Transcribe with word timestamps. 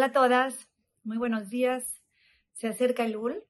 Hola 0.00 0.06
a 0.06 0.12
todas, 0.12 0.66
muy 1.04 1.18
buenos 1.18 1.50
días. 1.50 2.00
Se 2.54 2.68
acerca 2.68 3.04
el 3.04 3.16
UL, 3.16 3.44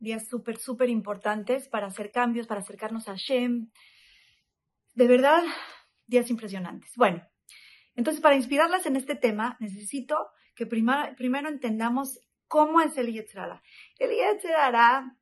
días 0.00 0.26
súper, 0.26 0.56
súper 0.56 0.88
importantes 0.88 1.68
para 1.68 1.86
hacer 1.86 2.10
cambios, 2.10 2.48
para 2.48 2.58
acercarnos 2.60 3.08
a 3.08 3.14
Shem. 3.14 3.70
De 4.94 5.06
verdad, 5.06 5.44
días 6.08 6.28
impresionantes. 6.28 6.90
Bueno, 6.96 7.24
entonces 7.94 8.20
para 8.20 8.34
inspirarlas 8.34 8.84
en 8.86 8.96
este 8.96 9.14
tema, 9.14 9.56
necesito 9.60 10.16
que 10.56 10.66
primero 10.66 11.48
entendamos 11.48 12.18
cómo 12.48 12.80
es 12.80 12.98
el 12.98 13.12
Yetzirah. 13.12 13.62
El 14.00 14.10
Yetzirah, 14.10 15.16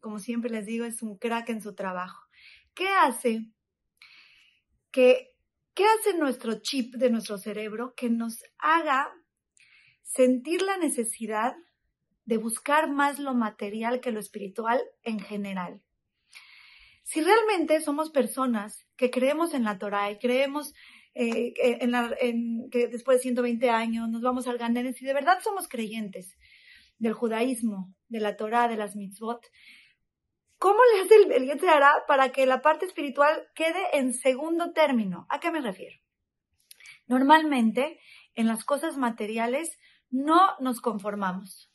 como 0.00 0.18
siempre 0.18 0.50
les 0.50 0.66
digo, 0.66 0.84
es 0.84 1.00
un 1.00 1.16
crack 1.16 1.48
en 1.48 1.62
su 1.62 1.74
trabajo. 1.74 2.22
¿Qué 2.74 2.86
hace? 2.86 3.50
¿Qué 4.90 5.32
hace 5.74 6.18
nuestro 6.18 6.60
chip 6.60 6.96
de 6.96 7.08
nuestro 7.08 7.38
cerebro 7.38 7.94
que 7.96 8.10
nos 8.10 8.44
haga 8.58 9.10
sentir 10.06 10.62
la 10.62 10.78
necesidad 10.78 11.56
de 12.24 12.38
buscar 12.38 12.90
más 12.90 13.18
lo 13.18 13.34
material 13.34 14.00
que 14.00 14.12
lo 14.12 14.20
espiritual 14.20 14.80
en 15.02 15.20
general. 15.20 15.82
Si 17.04 17.20
realmente 17.20 17.80
somos 17.80 18.10
personas 18.10 18.86
que 18.96 19.10
creemos 19.10 19.54
en 19.54 19.64
la 19.64 19.78
Torah 19.78 20.10
y 20.10 20.18
creemos 20.18 20.74
eh, 21.14 21.54
en, 21.80 22.68
que 22.70 22.88
después 22.88 23.18
de 23.18 23.22
120 23.22 23.70
años 23.70 24.08
nos 24.08 24.22
vamos 24.22 24.48
al 24.48 24.58
Ganeden, 24.58 24.94
si 24.94 25.04
de 25.04 25.14
verdad 25.14 25.38
somos 25.42 25.68
creyentes 25.68 26.36
del 26.98 27.12
judaísmo, 27.12 27.94
de 28.08 28.20
la 28.20 28.36
Torah, 28.36 28.66
de 28.68 28.76
las 28.76 28.96
mitzvot, 28.96 29.40
¿cómo 30.58 30.80
le 30.94 31.02
hace 31.02 31.14
el, 31.14 31.50
el 31.50 31.60
para 32.08 32.32
que 32.32 32.46
la 32.46 32.60
parte 32.60 32.86
espiritual 32.86 33.48
quede 33.54 33.82
en 33.92 34.12
segundo 34.12 34.72
término? 34.72 35.26
¿A 35.30 35.38
qué 35.38 35.52
me 35.52 35.60
refiero? 35.60 35.96
Normalmente, 37.06 38.00
en 38.34 38.48
las 38.48 38.64
cosas 38.64 38.96
materiales, 38.96 39.78
no 40.24 40.56
nos 40.60 40.80
conformamos. 40.80 41.70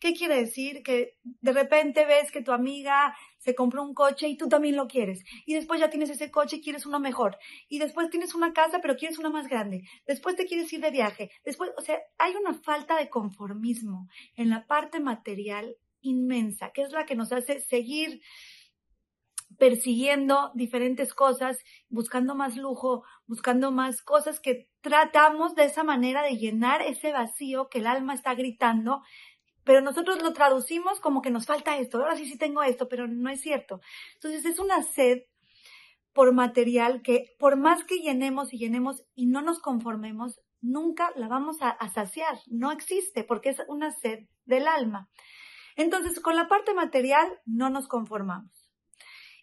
¿Qué 0.00 0.14
quiere 0.14 0.36
decir? 0.36 0.82
Que 0.82 1.18
de 1.22 1.52
repente 1.52 2.06
ves 2.06 2.32
que 2.32 2.42
tu 2.42 2.52
amiga 2.52 3.14
se 3.38 3.54
compró 3.54 3.82
un 3.82 3.92
coche 3.94 4.28
y 4.28 4.36
tú 4.36 4.48
también 4.48 4.74
lo 4.74 4.88
quieres. 4.88 5.22
Y 5.44 5.54
después 5.54 5.78
ya 5.78 5.90
tienes 5.90 6.08
ese 6.08 6.30
coche 6.30 6.56
y 6.56 6.62
quieres 6.62 6.86
uno 6.86 6.98
mejor. 7.00 7.36
Y 7.68 7.78
después 7.78 8.08
tienes 8.08 8.34
una 8.34 8.52
casa 8.52 8.80
pero 8.80 8.96
quieres 8.96 9.18
una 9.18 9.28
más 9.28 9.46
grande. 9.46 9.82
Después 10.06 10.36
te 10.36 10.46
quieres 10.46 10.72
ir 10.72 10.80
de 10.80 10.90
viaje. 10.90 11.30
Después, 11.44 11.70
o 11.76 11.82
sea, 11.82 11.98
hay 12.18 12.34
una 12.34 12.54
falta 12.54 12.96
de 12.96 13.10
conformismo 13.10 14.08
en 14.36 14.48
la 14.48 14.66
parte 14.66 15.00
material 15.00 15.76
inmensa, 16.00 16.70
que 16.72 16.82
es 16.82 16.92
la 16.92 17.04
que 17.04 17.14
nos 17.14 17.30
hace 17.32 17.60
seguir 17.60 18.22
persiguiendo 19.60 20.50
diferentes 20.54 21.12
cosas, 21.12 21.58
buscando 21.90 22.34
más 22.34 22.56
lujo, 22.56 23.04
buscando 23.26 23.70
más 23.70 24.00
cosas 24.02 24.40
que 24.40 24.70
tratamos 24.80 25.54
de 25.54 25.64
esa 25.64 25.84
manera 25.84 26.22
de 26.22 26.38
llenar 26.38 26.80
ese 26.80 27.12
vacío 27.12 27.68
que 27.68 27.80
el 27.80 27.86
alma 27.86 28.14
está 28.14 28.34
gritando, 28.34 29.02
pero 29.62 29.82
nosotros 29.82 30.22
lo 30.22 30.32
traducimos 30.32 30.98
como 30.98 31.20
que 31.20 31.30
nos 31.30 31.44
falta 31.44 31.76
esto, 31.76 31.98
ahora 31.98 32.16
sí 32.16 32.24
sí 32.24 32.38
tengo 32.38 32.62
esto, 32.62 32.88
pero 32.88 33.06
no 33.06 33.28
es 33.28 33.42
cierto. 33.42 33.82
Entonces 34.14 34.46
es 34.46 34.58
una 34.58 34.82
sed 34.82 35.24
por 36.14 36.32
material 36.32 37.02
que 37.02 37.26
por 37.38 37.58
más 37.58 37.84
que 37.84 37.98
llenemos 37.98 38.54
y 38.54 38.58
llenemos 38.58 39.04
y 39.14 39.26
no 39.26 39.42
nos 39.42 39.60
conformemos, 39.60 40.40
nunca 40.62 41.12
la 41.16 41.28
vamos 41.28 41.60
a, 41.60 41.68
a 41.68 41.90
saciar, 41.90 42.38
no 42.46 42.72
existe 42.72 43.24
porque 43.24 43.50
es 43.50 43.58
una 43.68 43.90
sed 43.90 44.20
del 44.46 44.66
alma. 44.66 45.10
Entonces 45.76 46.18
con 46.18 46.34
la 46.34 46.48
parte 46.48 46.72
material 46.72 47.28
no 47.44 47.68
nos 47.68 47.88
conformamos. 47.88 48.69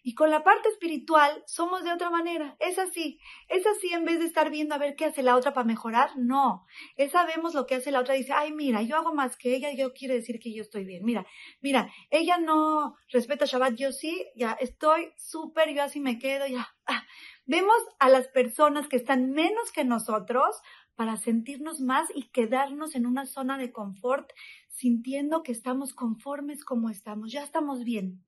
Y 0.02 0.14
con 0.14 0.30
la 0.30 0.44
parte 0.44 0.68
espiritual 0.68 1.42
somos 1.46 1.84
de 1.84 1.92
otra 1.92 2.10
manera. 2.10 2.56
Es 2.60 2.78
así. 2.78 3.18
Es 3.48 3.66
así 3.66 3.92
en 3.92 4.04
vez 4.04 4.18
de 4.18 4.26
estar 4.26 4.50
viendo 4.50 4.74
a 4.74 4.78
ver 4.78 4.96
qué 4.96 5.06
hace 5.06 5.22
la 5.22 5.36
otra 5.36 5.52
para 5.52 5.66
mejorar. 5.66 6.10
No. 6.16 6.64
Es 6.96 7.12
sabemos 7.12 7.54
lo 7.54 7.66
que 7.66 7.74
hace 7.74 7.90
la 7.90 8.00
otra. 8.00 8.14
Dice, 8.14 8.32
ay, 8.32 8.52
mira, 8.52 8.82
yo 8.82 8.96
hago 8.96 9.14
más 9.14 9.36
que 9.36 9.54
ella 9.54 9.72
yo 9.72 9.92
quiere 9.92 10.14
decir 10.14 10.38
que 10.40 10.52
yo 10.52 10.62
estoy 10.62 10.84
bien. 10.84 11.04
Mira, 11.04 11.26
mira, 11.60 11.90
ella 12.10 12.38
no 12.38 12.96
respeta 13.10 13.44
Shabbat, 13.44 13.74
yo 13.74 13.92
sí, 13.92 14.26
ya 14.36 14.52
estoy 14.52 15.12
súper, 15.16 15.74
yo 15.74 15.82
así 15.82 16.00
me 16.00 16.18
quedo, 16.18 16.46
ya. 16.46 16.68
Ah. 16.86 17.04
Vemos 17.46 17.76
a 17.98 18.08
las 18.08 18.28
personas 18.28 18.88
que 18.88 18.96
están 18.96 19.30
menos 19.30 19.72
que 19.72 19.84
nosotros 19.84 20.60
para 20.96 21.16
sentirnos 21.16 21.80
más 21.80 22.08
y 22.14 22.24
quedarnos 22.30 22.94
en 22.94 23.06
una 23.06 23.24
zona 23.24 23.56
de 23.56 23.72
confort, 23.72 24.30
sintiendo 24.68 25.42
que 25.42 25.52
estamos 25.52 25.94
conformes 25.94 26.64
como 26.64 26.90
estamos. 26.90 27.32
Ya 27.32 27.42
estamos 27.42 27.84
bien. 27.84 28.24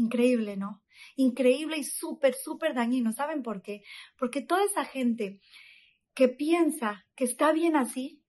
Increíble, 0.00 0.56
¿no? 0.56 0.82
Increíble 1.16 1.76
y 1.76 1.84
súper, 1.84 2.34
súper 2.34 2.72
dañino. 2.74 3.12
¿Saben 3.12 3.42
por 3.42 3.60
qué? 3.60 3.82
Porque 4.16 4.40
toda 4.40 4.64
esa 4.64 4.86
gente 4.86 5.40
que 6.14 6.28
piensa 6.28 7.06
que 7.14 7.24
está 7.24 7.52
bien 7.52 7.76
así 7.76 8.22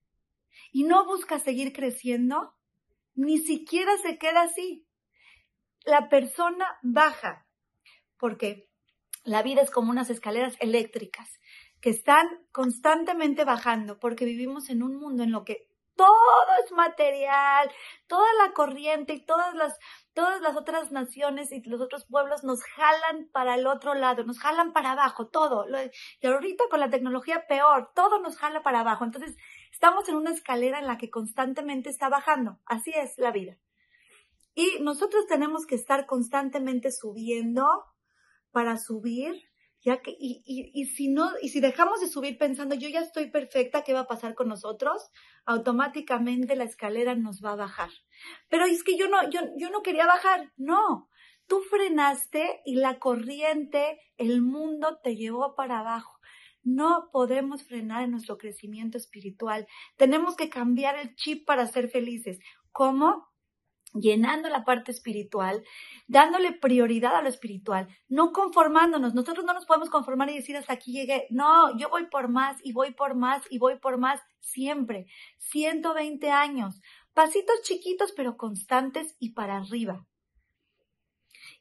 y 0.73 0.83
no 0.83 1.05
busca 1.05 1.39
seguir 1.39 1.71
creciendo, 1.71 2.53
ni 3.15 3.37
siquiera 3.37 3.97
se 4.03 4.17
queda 4.17 4.43
así. 4.43 4.85
La 5.85 6.09
persona 6.09 6.77
baja, 6.83 7.47
porque 8.17 8.67
la 9.23 9.41
vida 9.41 9.61
es 9.61 9.71
como 9.71 9.91
unas 9.91 10.09
escaleras 10.09 10.57
eléctricas 10.59 11.39
que 11.79 11.89
están 11.89 12.27
constantemente 12.51 13.45
bajando, 13.45 13.97
porque 13.97 14.25
vivimos 14.25 14.69
en 14.69 14.83
un 14.83 14.97
mundo 14.97 15.23
en 15.23 15.31
lo 15.31 15.45
que 15.45 15.71
todo 15.95 16.63
es 16.63 16.71
material, 16.71 17.71
toda 18.07 18.27
la 18.43 18.53
corriente 18.53 19.13
y 19.13 19.25
todas 19.25 19.53
las, 19.55 19.77
todas 20.13 20.41
las 20.41 20.55
otras 20.55 20.91
naciones 20.91 21.51
y 21.51 21.61
los 21.63 21.81
otros 21.81 22.05
pueblos 22.05 22.43
nos 22.43 22.63
jalan 22.63 23.29
para 23.31 23.55
el 23.55 23.67
otro 23.67 23.93
lado, 23.93 24.23
nos 24.23 24.39
jalan 24.39 24.73
para 24.73 24.91
abajo, 24.91 25.27
todo. 25.27 25.65
Y 26.21 26.27
ahorita 26.27 26.65
con 26.69 26.79
la 26.79 26.89
tecnología 26.89 27.45
peor, 27.47 27.91
todo 27.95 28.21
nos 28.21 28.37
jala 28.37 28.61
para 28.61 28.81
abajo. 28.81 29.05
Entonces, 29.05 29.35
estamos 29.71 30.07
en 30.09 30.15
una 30.15 30.31
escalera 30.31 30.79
en 30.79 30.87
la 30.87 30.97
que 30.97 31.09
constantemente 31.09 31.89
está 31.89 32.09
bajando. 32.09 32.59
Así 32.65 32.91
es 32.95 33.17
la 33.17 33.31
vida. 33.31 33.57
Y 34.53 34.79
nosotros 34.81 35.27
tenemos 35.27 35.65
que 35.65 35.75
estar 35.75 36.05
constantemente 36.05 36.91
subiendo 36.91 37.65
para 38.51 38.77
subir 38.77 39.50
ya 39.83 40.01
que, 40.01 40.11
y, 40.11 40.43
y, 40.45 40.71
y, 40.73 40.85
si 40.85 41.09
no, 41.09 41.31
y 41.41 41.49
si 41.49 41.59
dejamos 41.59 42.01
de 42.01 42.07
subir 42.07 42.37
pensando 42.37 42.75
yo 42.75 42.87
ya 42.89 43.01
estoy 43.01 43.31
perfecta, 43.31 43.83
¿qué 43.83 43.93
va 43.93 44.01
a 44.01 44.07
pasar 44.07 44.35
con 44.35 44.47
nosotros? 44.47 45.09
Automáticamente 45.45 46.55
la 46.55 46.65
escalera 46.65 47.15
nos 47.15 47.43
va 47.43 47.53
a 47.53 47.55
bajar. 47.55 47.89
Pero 48.49 48.65
es 48.65 48.83
que 48.83 48.97
yo 48.97 49.07
no, 49.07 49.29
yo, 49.29 49.41
yo 49.57 49.69
no 49.71 49.81
quería 49.81 50.05
bajar, 50.05 50.51
no. 50.55 51.09
Tú 51.47 51.61
frenaste 51.61 52.61
y 52.63 52.75
la 52.75 52.99
corriente, 52.99 53.99
el 54.17 54.41
mundo 54.41 54.99
te 55.03 55.15
llevó 55.15 55.55
para 55.55 55.79
abajo. 55.79 56.19
No 56.63 57.09
podemos 57.11 57.63
frenar 57.63 58.03
en 58.03 58.11
nuestro 58.11 58.37
crecimiento 58.37 58.97
espiritual. 58.97 59.67
Tenemos 59.97 60.35
que 60.35 60.49
cambiar 60.49 60.97
el 60.97 61.15
chip 61.15 61.45
para 61.45 61.65
ser 61.65 61.89
felices. 61.89 62.39
¿Cómo? 62.71 63.30
Llenando 63.93 64.49
la 64.49 64.63
parte 64.63 64.91
espiritual, 64.91 65.63
dándole 66.07 66.53
prioridad 66.53 67.15
a 67.15 67.21
lo 67.21 67.29
espiritual, 67.29 67.87
no 68.07 68.31
conformándonos. 68.31 69.13
Nosotros 69.13 69.45
no 69.45 69.53
nos 69.53 69.65
podemos 69.65 69.89
conformar 69.89 70.29
y 70.29 70.35
decir 70.35 70.57
hasta 70.57 70.73
aquí 70.73 70.93
llegué. 70.93 71.27
No, 71.29 71.77
yo 71.77 71.89
voy 71.89 72.07
por 72.07 72.29
más 72.29 72.57
y 72.63 72.73
voy 72.73 72.93
por 72.93 73.15
más 73.15 73.43
y 73.49 73.59
voy 73.59 73.77
por 73.79 73.97
más 73.97 74.21
siempre. 74.39 75.07
120 75.37 76.29
años. 76.29 76.81
Pasitos 77.13 77.61
chiquitos 77.63 78.13
pero 78.13 78.37
constantes 78.37 79.15
y 79.19 79.33
para 79.33 79.57
arriba. 79.57 80.05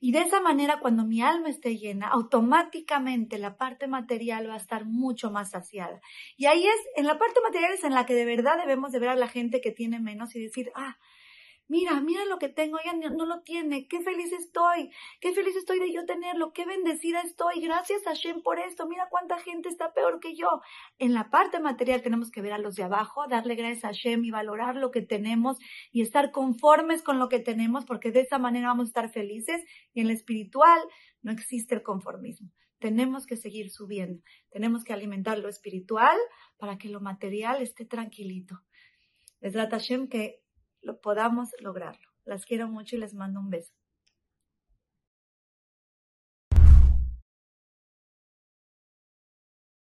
Y 0.03 0.13
de 0.13 0.21
esa 0.21 0.41
manera, 0.41 0.81
cuando 0.81 1.05
mi 1.05 1.21
alma 1.21 1.51
esté 1.51 1.77
llena, 1.77 2.09
automáticamente 2.09 3.39
la 3.39 3.59
parte 3.59 3.87
material 3.87 4.49
va 4.49 4.55
a 4.55 4.57
estar 4.57 4.87
mucho 4.87 5.31
más 5.31 5.51
saciada. 5.51 6.01
Y 6.39 6.47
ahí 6.47 6.65
es, 6.67 6.81
en 6.97 7.07
la 7.07 7.19
parte 7.19 7.41
material 7.43 7.73
es 7.75 7.85
en 7.85 7.93
la 7.93 8.07
que 8.07 8.15
de 8.15 8.25
verdad 8.25 8.57
debemos 8.57 8.93
de 8.93 8.99
ver 8.99 9.11
a 9.11 9.15
la 9.15 9.29
gente 9.29 9.61
que 9.61 9.73
tiene 9.73 10.01
menos 10.01 10.35
y 10.35 10.43
decir, 10.43 10.73
ah, 10.75 10.97
mira, 11.71 12.01
mira 12.01 12.25
lo 12.25 12.39
que 12.39 12.49
tengo, 12.49 12.79
ella 12.81 13.11
no 13.11 13.27
lo 13.27 13.43
tiene, 13.43 13.87
qué 13.87 14.01
feliz 14.01 14.33
estoy, 14.33 14.91
qué 15.21 15.33
feliz 15.33 15.55
estoy 15.55 15.79
de 15.79 15.93
yo 15.93 16.05
tenerlo, 16.05 16.53
qué 16.53 16.67
bendecida 16.67 17.21
estoy, 17.21 17.61
gracias 17.61 18.05
a 18.09 18.15
Shem 18.15 18.43
por 18.43 18.59
esto, 18.59 18.89
mira 18.89 19.07
cuánta 19.09 19.39
gente 19.39 19.69
está 19.69 19.95
peor 19.95 20.19
que 20.19 20.35
yo. 20.35 20.49
En 20.99 21.15
la 21.15 21.31
parte 21.31 21.61
material 21.61 22.03
tenemos 22.03 22.33
que 22.33 22.43
ver 22.43 22.53
a 22.53 22.59
los 22.59 22.75
de 22.75 22.83
abajo, 22.83 23.29
darle 23.29 23.55
gracias 23.55 23.85
a 23.85 23.93
Shem 23.93 24.25
y 24.25 24.33
valorar 24.33 24.75
lo 24.75 24.91
que 24.91 25.01
tenemos 25.01 25.59
y 25.93 26.03
estar 26.03 26.33
conformes 26.33 27.03
con 27.03 27.21
lo 27.21 27.29
que 27.29 27.39
tenemos, 27.39 27.85
porque 27.85 28.11
de 28.11 28.23
esa 28.23 28.39
manera 28.39 28.67
vamos 28.67 28.87
a 28.87 28.91
estar 28.91 29.13
felices 29.13 29.63
y 29.95 30.01
en 30.01 30.09
lo 30.09 30.13
espiritual 30.13 30.81
no 31.23 31.31
existe 31.31 31.77
el 31.77 31.85
conformismo. 31.85 32.51
Tenemos 32.81 33.27
que 33.27 33.37
seguir 33.37 33.71
subiendo, 33.71 34.23
tenemos 34.51 34.83
que 34.83 34.93
alimentar 34.93 35.39
lo 35.39 35.49
espiritual 35.49 36.19
para 36.59 36.79
que 36.79 36.89
lo 36.89 37.01
material 37.01 37.63
esté 37.63 37.85
tranquilito. 37.85 38.61
Les 39.41 39.55
Hashem 39.55 40.09
que 40.09 40.43
lo 40.83 41.01
podamos 41.01 41.51
lograrlo. 41.61 42.09
Las 42.25 42.47
quiero 42.47 42.69
mucho 42.69 42.97
y 42.97 42.99
les 43.01 43.15
mando 43.15 43.41
un 43.41 43.51
beso. 43.51 43.73